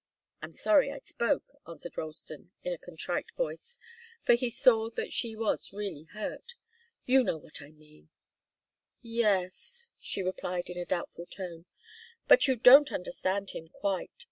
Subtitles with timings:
[0.41, 3.77] "I'm sorry I spoke," answered Ralston, in a contrite voice,
[4.23, 6.55] for he saw that she was really hurt.
[7.05, 8.09] "You know what I mean"
[9.03, 11.67] "Yes" she replied in a doubtful tone.
[12.27, 14.09] "But you don't understand him, quite.